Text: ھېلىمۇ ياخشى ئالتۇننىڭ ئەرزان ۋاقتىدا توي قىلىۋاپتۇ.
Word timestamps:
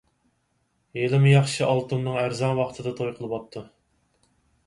ھېلىمۇ 0.99 1.33
ياخشى 1.33 1.67
ئالتۇننىڭ 1.67 2.17
ئەرزان 2.21 2.57
ۋاقتىدا 2.61 2.93
توي 3.01 3.11
قىلىۋاپتۇ. 3.19 3.63